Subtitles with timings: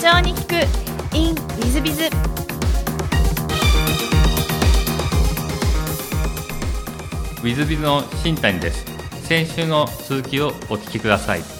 [0.00, 0.54] 長に聞く
[1.14, 2.04] in ウィズビズ。
[2.04, 8.86] ウィズビズの新谷です。
[9.24, 11.59] 先週の続きをお聞きください。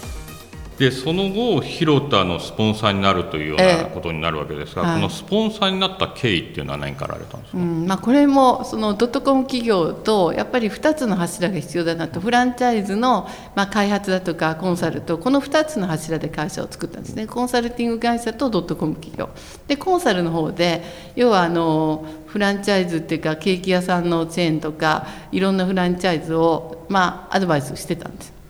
[0.77, 17.27] でその後広田のスポンサーになるというようなことになるわけですが、ええ、このスポンサーになった経緯っていうのは何からあれたんですか、うんまあ、これもそのドットコム企業とやっぱり2つの柱が必要だなとフランチャイズのまあ開発だとかコンサルとこの2つの柱で会社を作ったんですね。
[17.27, 19.29] コンサルティング会社とドットコム企業。
[19.67, 20.83] でコンサルの方で
[21.15, 28.40] 要はあのフランチャイズっていうかケーキ屋さんのチェーンとかいろんなフランチャイズをまあアドバイスしてたんです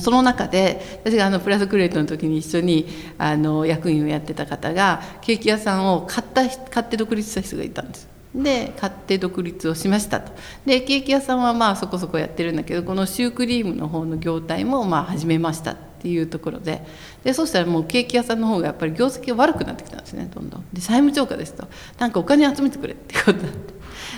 [0.00, 2.86] その中で私があのプラスクレートの時に一緒に
[3.18, 8.08] あの役員をやってた方がケーキ屋さんを買った買って独立した人がいたんです。
[8.34, 10.32] で買って独立をしましたと。
[10.66, 16.84] でケーキ屋さんはまあそこそこやってるんだけどこのシュークリームの方の業態もまあ始めましたっていうところで。
[17.22, 20.64] でそしたらもうケーキ屋さんの方がやっぱり業績が悪くなってきたんですねどんどん。
[20.72, 21.66] で債務超過ですと。
[21.98, 23.75] なんかお金集めてくれってことになって。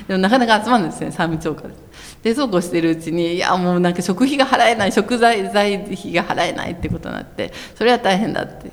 [0.09, 1.75] でもなかなか集まるんですね債務超過で。
[2.23, 8.73] でそうこうしてるうちにいやもうなんか食費が払えない食材材費が払えないってことになってそれは大変だって。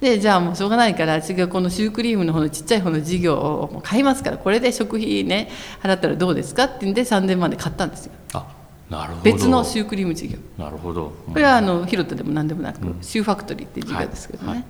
[0.00, 5.50] でじゃあもうしょうがないから私がこのシュークリームの方のちっちゃい方の事業を買いますからこれで食費ね
[5.82, 8.12] 払ったらどうですかって言うんで3000万で買ったんですよ。
[8.32, 8.46] あ
[8.88, 9.22] なるほど。
[9.22, 10.38] 別のシュークリーム事業。
[10.56, 14.66] なるほど、これはあの広田でも何でもなく、うん、シューファクトリーっていう事業ですけどね、はいはい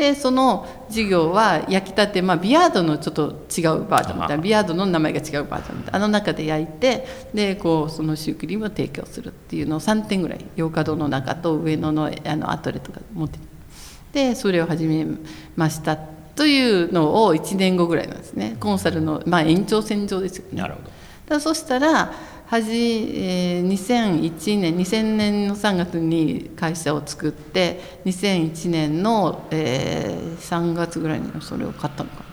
[0.00, 5.90] でその事業は焼きたて、まあ、ビアードのちょっと違うバージョンみたいなビアードの名前が違うバージョンみた。
[5.90, 13.38] いなあの中で焼いてでこうそのシュークリームを提供するっていうのを3点ぐらい洋華堂の中と上野のあのアトレとか持って
[14.14, 15.06] でそれを始め
[15.54, 18.56] ましたというのを1年後ぐらいなんですね。
[18.58, 20.62] コンサルの、まあ、延長線上ですよね。
[20.62, 20.90] なるほど。
[21.28, 22.14] だそしたら
[22.50, 22.72] はじ、
[23.14, 32.24] えー、2001年2000年の3月に会社を作って2001年の、えー、3月ぐらいにそれを買ったのかな、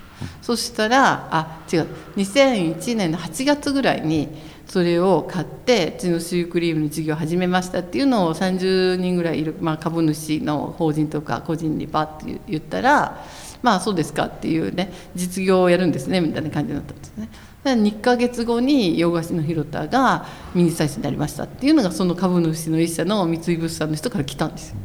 [0.42, 4.30] そしたらあ違う2001年の8月ぐらいに
[4.66, 13.24] それを買ってうちのシュークリームの事業を始めましたっていうのを30人ぐらいいる、まあ、株主の法人とか個人にバッて言ったら
[13.62, 17.30] まあそうですかっていうね実業をやるんですねみたいな感じになったんですね。
[17.64, 20.26] 2か月後に洋菓子の広田が
[20.56, 24.76] ミニサイズになりましたっていうのがその株主の一社の三井物産の人から来たんですよ。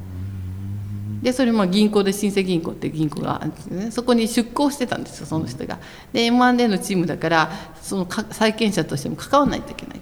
[1.22, 5.78] でそれも銀行で新生銀行っていう銀行があるんですよねそこに出向してたんですよその人が。
[6.12, 10.00] で M&A のチームだからその債権者としても関わらないといけない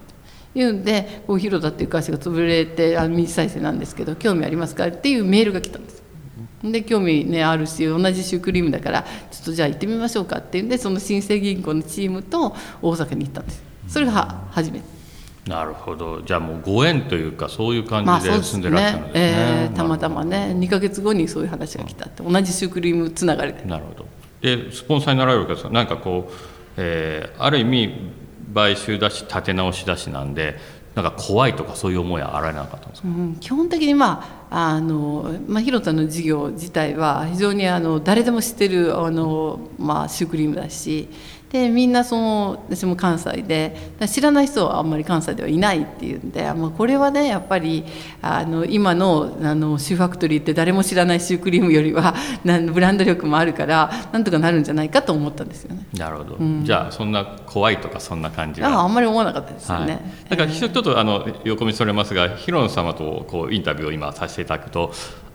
[0.55, 6.00] というんでこう広田っていう会社が潰れてあのミニサイズなんですけど興味ありますかっていうメールが来たんです。
[6.63, 9.09] で興味ねあるし同じシュークリームだからちょ
[9.43, 13.63] っとじゃあ行ってみましょうかっていうんでその新生銀行のチームと大阪に行ったんです。
[13.89, 15.01] それが初めて。
[15.47, 16.21] なるほど。
[16.21, 24.07] じゃあもうご縁というかそういう感じで住んでらっしゃるんですね,、まあ、ねえー、たまたまね2か月後にそういう話が来たって、同じシュークリームつながりでなるほど。
[24.43, 26.33] でスポンサーになられるわけですかなんかこう、
[26.77, 27.95] えー、ある意味
[28.55, 30.59] 買収だし立て直しだしなんで
[30.95, 41.09] なんか怖いとかそういう思いはあられなかったんですか、うん、基本的にまああの、まあ、広田の事業自体は非常にあの誰でも知ってるあの、まあ、シュークリームだし
[41.51, 47.85] でみんなその私も関西で知らない人はあんまり関西ではいないっていうんで、まあ、これはねやっぱり
[48.23, 52.15] あの今のあのシューファクトリーって誰も知らないシュークリームよりは
[52.73, 55.87] ブランド力もあるからなんとかなるんじゃないかと思ったんですよね。
[55.97, 58.69] なるほど、うん、じゃあそんな怖いとかそんな感じは？
[58.69, 59.93] ああんまり思わなかったですよね。
[59.93, 64.93] はい、だからちょっとあの横道それますが広野様とこうインタビューを今させていただくと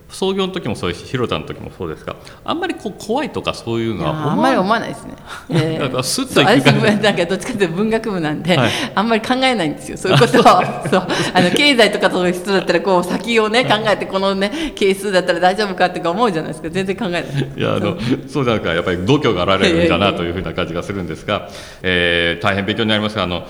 [0.09, 5.15] 創業の時もそうですし広田の時もそうですがあんまりこう怖いとかそういうのはあんまり思わないですね。
[5.49, 9.97] えー、なんかスッといくなんかどっちかというと文学部なんで、はい、あんまり考えないんですよ。
[9.97, 10.43] そういうことを。
[10.89, 11.07] そう。
[11.33, 16.69] あの経済とかそういう人だったらこう先をね考えてこのね係数だったら大丈夫かってか思うじゃないですか。
[16.69, 17.23] 全然考えない。
[17.57, 18.45] いやあのそう。
[18.45, 21.49] なんかやっぱり度胸があられるんだなというふうな感じがするんですが、
[21.81, 23.45] えー、大変勉強になりますがあの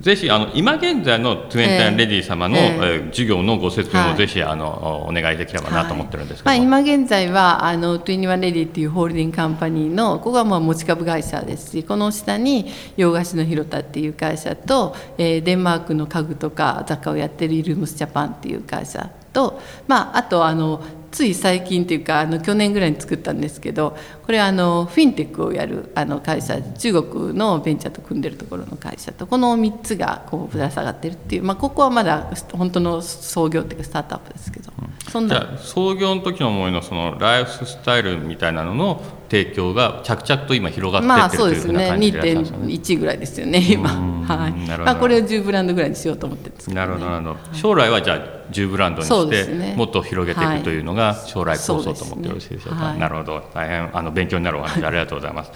[0.00, 12.66] ぜひあの今現在のトゥエンタンレディ様の、えー、えー、授業のご説明をぜひ、はい、あのお願いできればなと思持ってるんですけど、まあ、今現在はあの Twenty-One Lady っていうホールディングカンパニーのここがまあ持ち株会社ですしこの下に
[12.96, 34.72] 洋菓子のヒロタっていう会社と、えー、デンマークの家具とか雑貨をやってるイルムスジャパンっていう会社と、まあ、あとあのつい最近というかあの去年ぐらいに作ったんですけどこれはあのフィンテックをやるあの会社中国のベンチャーと組んでるところの会社とこの3つがこうぶら下がってるっていう、まあ、ここはまだ本当の創業っていうかスタートアップですけど。
[34.82, 35.34] うんそんな。
[35.34, 42.66] じゃあ創業の時の思いのそのライフスタイルみたいなのの提供が着々と今広がってまあってるというふうな感じでいらっしゃるんですよね。
[42.66, 43.92] 2.1ぐらいですよね今。
[43.92, 44.22] うん。
[44.28, 44.52] はい。
[44.52, 44.84] なるほど。
[44.84, 47.54] まあこれを10ブランドぐらいにしようと思ってるんですけど、ね、なるほどなるほど。
[47.54, 48.18] 将来はじゃあ
[48.52, 49.74] 10ブランドにしてね。
[49.76, 52.98] もっと広げていくというのが将来構想と思ってよろしいでしょうか、はい。
[52.98, 53.42] なるほど。
[53.54, 55.52] 大変あの勉強になるお話ありがとうございます。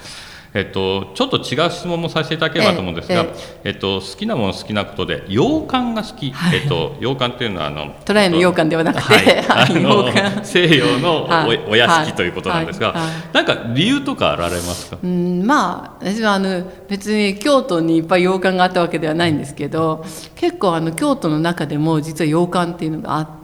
[0.55, 3.35] えっと、ちょっと違う質問もさせていただければと思うんですが、え
[3.65, 9.45] えっと、好きなもの好きなことで洋館が好き、えっと、洋館っていうのはあのトライの羊羹ではなくてはい。
[9.49, 10.45] あはいの洋館。
[10.45, 11.61] 西洋のお,、はい。
[11.71, 13.03] お屋敷ということなんですが、はい。
[13.03, 13.13] はい。
[13.33, 23.42] なんか理由とかあられますか、うんまあ私はあの別に京都にいっぱい洋館があったわけではないんですけど結構あの京都の中でも実は洋館っていうのがあって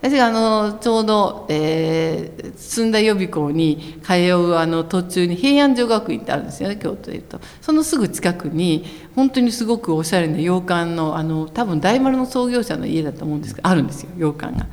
[0.00, 2.40] 私があのちょうど、えー
[2.70, 7.40] 駿台予備校に通うあの途中に平安女学院ってあるんですよね京都でいうと。
[7.60, 8.84] そのすぐ近くに
[9.16, 14.66] 本当にすごくおしゃれな洋館のあの多分大丸の創業者の家だと思うんですけどあるんですよ洋館が。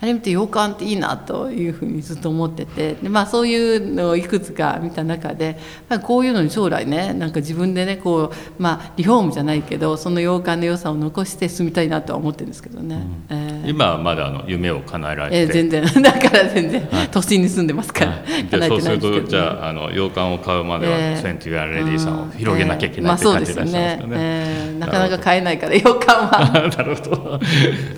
[0.00, 2.94] あれ見て洋館っていいなというふうにずっと思ってて。
[2.94, 15.82] で、まあ、そういうのをいくつか見た中で、まあ、こういうのに将来ねなんか自分でねこう、まあ、リフォームじゃないけどその洋館の良さを残して住みたいなとは思ってるんですけどね、えー今はまだあの夢を叶えられて、えー全然。
[16.02, 18.44] だから全然、都心に住んでますから、はい。
[18.50, 24.16] 叶えてでそうするないんですけど、ね、とじゃああの洋館を買うまでは、えーセンティアレディさんを広げなきゃいけないって感じですよねでいらっしゃいますかね。
[24.18, 27.40] えーなかなか買えないから洋館は、 なるほど、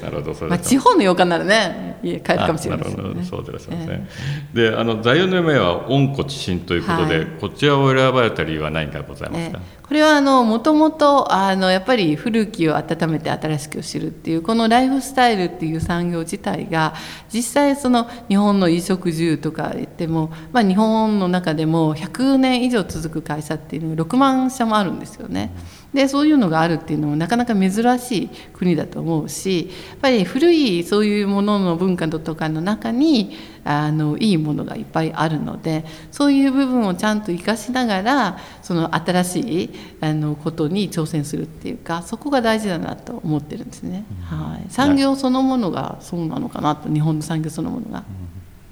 [0.03, 4.09] なるほど、そうまあ、地方の洋館ならね家買えるかもしれあないですそうですね。
[4.55, 9.59] で、あの座右の銘は温故知新ということで、はいこちらを選ばれた理由は何かございますか？
[9.59, 16.95] ええこれはあのもともとあのやっぱり古きを温めて新しく知るっていうこのライフスタイルっていう産業自体が
[17.33, 25.53] 実際その日本の衣食住とか言っても、まあ、日本の中でも100年以上続く会社っていうのが6万社もあるんですよね。
[25.95, 44.05] でそういうのがあるっていうのもなかなか珍しい国だと思うしやっぱり古いそういうものの文化とかの中にあのいいものがいっぱいあるのでそういう部分をちゃんと生かしながらその新しいあのことに挑戦するっていうかそこが大事だなと思ってるんですね。
[44.23, 48.05] はい、産業そのものがそうなのかなと日本の産業そのものが。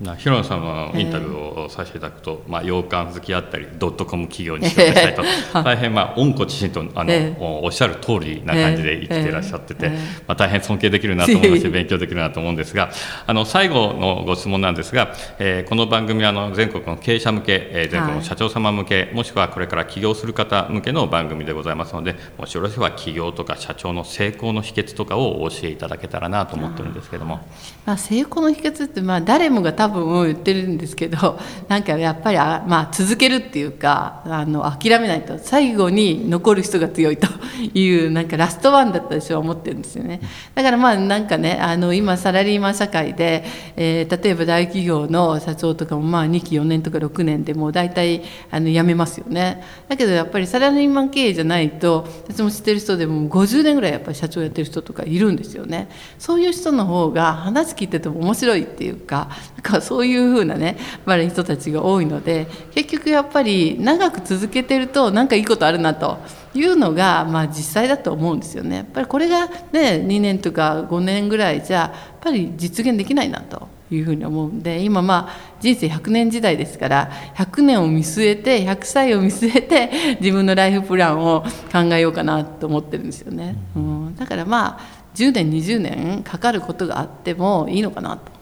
[0.04, 5.22] な広野さんのインタビューをさせていただくと、まあ、洋館好きあったりドットコム企業にしてくださいと、
[5.64, 7.36] 大変まあ温故知新とあの、ええ。
[7.40, 9.98] おおっしゃる通りな感じで生きていらっしゃってて、ええ。
[10.28, 12.90] まあ、大変尊敬できるなと思いますし勉強できるなと思うんですが
[13.26, 27.46] あの最後のご質問なんですが、えーこの番組はあの全国の経営者向け、えー全国の社長様向け、もしくはこれから起業する方向けの番組でございますのでもしよろしければ起業とか社長の成功の秘訣とかをお教えいただけたらなと思ってるんですけども。
[27.86, 31.38] まあ、成功の秘訣ってまあ誰もが多分分言ってるんですけど
[31.68, 37.28] なんかやっぱりあ、まあ、続けるっていうかあの諦めないと最後に残る人が強いと
[37.74, 40.20] いうなんかラストワンだった私は思ってるんですよね。
[40.54, 43.44] だからまあなんかねあの今サラリーマン社会で、
[43.76, 49.62] えー例えば大企業の社長とかもまあ2期4年とか6年でもう大体あの辞めますよね。
[49.88, 55.88] だけどやっぱりサラリーマン経営じゃないと私も知ってる人でも50年ぐらいやっぱり社長やってる人とかいるんですよね。
[56.18, 66.18] そういう人の方が話聞いてても面白いっていうかなんかそういう風なねやっぱり人たちが多いので結局やっぱり長く続けてるとなんかいいことあるなと。
[66.56, 68.76] いうのがまあ実際だと思うんですよね。
[68.76, 73.74] やっぱりこれがね2年とか5年ぐらいじゃやっぱり実現できないなと。
[73.90, 84.80] いうふうに思うんで今まあ人生100年時代ですから100年を見据えて100歳を見据えて自分のライフプランを考えようかなと思ってるんですよね、うん、だからまあ
[85.14, 88.33] 10年20年かかることがあってもいいのかなと。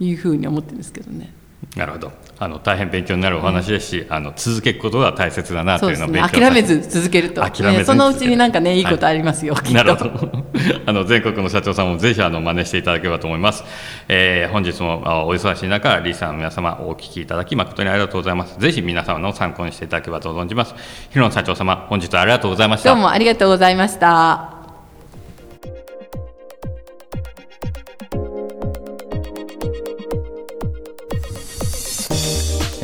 [0.00, 1.32] いうふうに思ってるんですけどね。
[1.74, 2.12] なるほど。
[2.38, 9.72] あの大変勉強になるお話ですし、あの続けることが大切だなといううのを勉強させて諦めず続けると諦めねそのうちになんかねいいことありますよ、きっと。
[9.72, 10.44] なるほど。
[10.86, 13.64] あの全国の社長さんもぜひあの真似していただければと思います、
[14.08, 18.58] えー本日もあお忙しい中リーの皆様お聞きいただき誠にありがとうございます。
[18.58, 20.74] ぜひ皆様の参考にしていただければと存じます。
[21.10, 22.90] 広野社長様本日はありがとうございました。
[22.90, 24.55] どうもありがとうございました。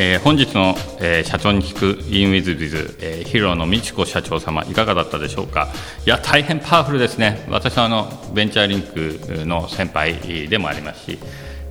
[0.04, 5.68] えー本日の、えー社長に聞く InWithBiz、えー、ヒロの美智子社長様いかがだったでしょうか？
[6.04, 7.46] いや大変パワフルですね。
[7.48, 11.18] 私はあのベンチャーリンクの先輩でもありますし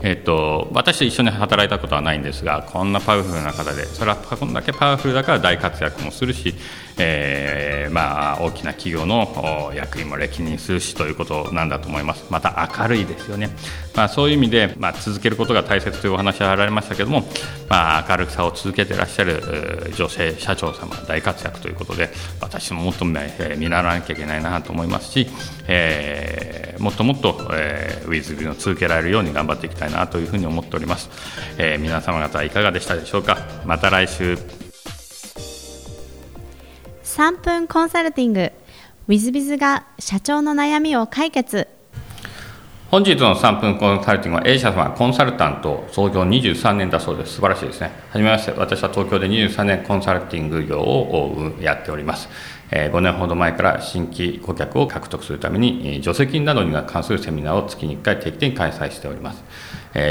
[0.02, 6.56] えっと私と一緒に働いたことはないんですがこんなパワフルな方でそれはこんだけパワフルだから大活躍もするし、
[6.98, 12.26] えーまあ、大きな企業の役員も歴任するしということなんだと思います。
[12.30, 13.50] また明るいですよね、
[13.96, 17.24] まあ、そういう意味で、まあ、続けることが大切というお話はあられましたけれども、
[17.70, 25.28] まあ、明るさを続けていらっしゃる女性社長様大活躍ということで私ももっと、見習わなきゃいけないなと思いますし、
[25.68, 31.10] えーもっともっと、えー、ウィズビの続けられるように頑張っていきたいなというふうに思っております、
[31.60, 33.38] えー、皆様方いかがでしたでしょうか。
[33.66, 34.71] また来週。
[37.12, 38.40] 3分コンサルティング。
[38.40, 38.54] w
[39.10, 41.68] i z b i z が社長の悩みを解決。
[42.90, 47.34] 本日の3分コンサルティングは A 社様コンサルタント創業23年だそうです。
[47.34, 47.92] 素晴らしいですね。
[48.12, 48.54] はじめまして。
[48.54, 52.30] 私は東京で23年コンサルティング業をやっております。
[52.72, 59.44] 5年ほど前から新規顧客を獲得するために助成金などに関するセミナーを月に1回定期的に開催しております、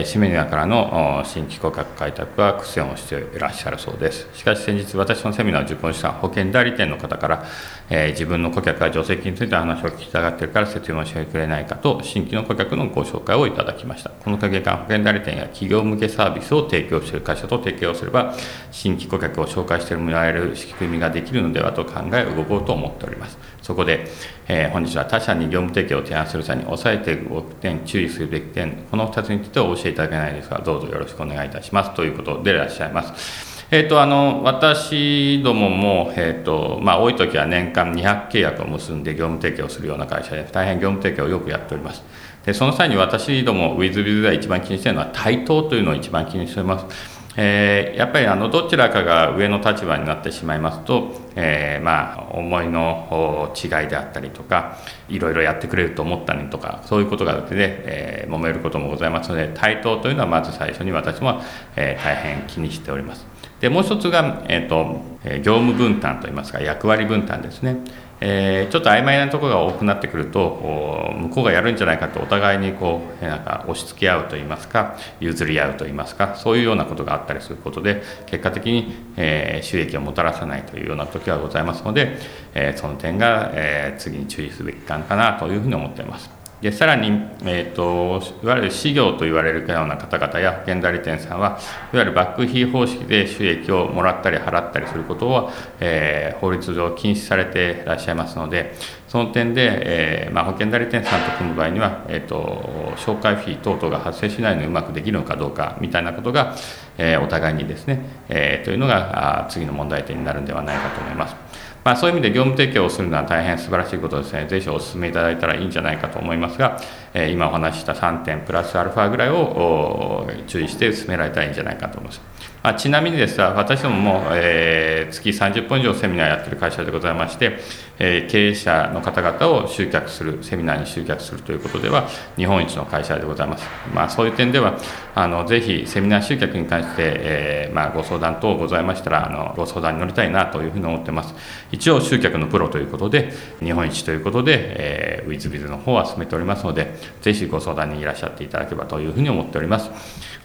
[0.04, 4.28] シメニアからの新規顧客開拓は苦戦をしていらっしゃるそうです。
[4.34, 7.46] しかし先日私のセミナーを受講した保険代理店の方から、
[7.90, 14.11] えー、自分の顧客が助成金について話を聞きたがっているから説明をしてくれないかと新規の顧客のご紹介をいただきました。
[14.11, 18.35] この影間保険代理店や企業向けサービスを提供している会社と提携をすれば
[18.70, 23.37] 新規顧客を紹介してもらえる仕組みができるのではと考え動こうと思っております。
[23.61, 24.06] そこで、
[24.49, 31.94] えー、本日は他社に業務提携を提案する際に押さえておく点、注意するべき点、この2つについてお教えいただけないですが、どうぞよろしくお願いいたします。
[31.94, 33.50] ということでいらっしゃいます。
[33.72, 42.02] えーと、あの私どもも、えーとまあ、多い時は年間200契約を結んで業務提携をするような会社で大変業務提携をよくやっております
[42.44, 61.40] でその際に私ども WithBiz では一番気にしているのは対等というのを一番気にしておりますえー、やっぱりあのどちらかが上の立場になってしまいますと、えー、まあ思いの違いであったりとかいろいろやってくれると思ったのにとかそういうことがあって、ね、えー、揉めることもございますので対等というのはまず最初に私も、
[61.76, 63.29] えー、大変気にしております。
[63.60, 65.00] でもう一つが、えーと、
[65.42, 67.76] 業務分担といいますか役割分担ですね。
[68.22, 82.18] えー、ちょっと曖昧なところが多くなってくると向こうがやるんじゃないかとお互いにこうなんか押し付け合うといいますか譲り合うといいますかそういうようなことがあったりすることで結果的に、えー、収益をもたらさないというような時はございますので、
[82.52, 86.39] えー、その点が、え次に注意すべきかなというふうに思っています。
[86.60, 87.08] でさらに、
[87.44, 91.58] えーと、いわゆる事業と言われるような方々や保険代理店さんは
[91.92, 95.50] いわゆるバックフィー方式で収益をもらったり払ったりすることは、
[95.80, 98.74] えー、法律上禁止されていらっしゃいますので
[99.08, 106.54] その点で、えーまあ、保険代理店さんと組む場合には、えーと、紹介フィー等々が発生しないのにうまくできるのかどうかみたいなことが、
[106.98, 111.34] えー、お互いにですね、えー、というのが次の問題点になるんではないかと思います。
[111.82, 116.80] まあ、そういう意味で業務提供をするのは大変素晴らしいことですね、ぜひお勧めいただいたらいいんじゃないかと思いますが、
[117.14, 122.20] えー、今お話しした3点プラスアルファぐらいを注意して進められたらいいんじゃないかと思います。
[122.62, 127.58] あ、ちなみにですが、私どもも、えー、月30本以上セミナーやってる会社でございまして、
[127.98, 133.66] えー、経営者の方々を集客する、セミナーに集客するということでは、日本一の会社でございます。
[133.94, 134.78] まあ、そういう点では、
[135.14, 141.34] あのぜひセミナー集客に関して、えーまあ、ご相談等ございましたらあの、ご相談に乗りたいなというふうに思ってます。
[141.72, 149.90] 一応、集客のプロということで、日本一ということで、えー、ウィズビズの方は進めておりますので、ぜひご相談にいらっしゃっていただければというふうに思っております。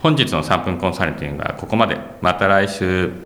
[0.02, 1.98] 本日の3分コンサルティングはここまで。
[2.22, 3.26] また来週。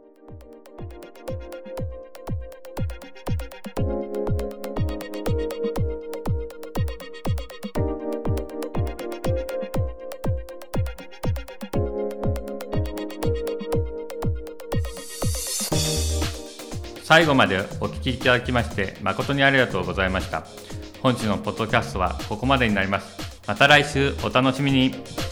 [17.09, 20.45] 最後までお聞きいただきまして誠にありがとうございました。
[21.01, 23.41] 本日のポッドキャストはここまでになります。
[23.47, 25.28] また来週お楽しみに。